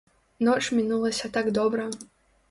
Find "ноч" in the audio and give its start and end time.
0.47-0.69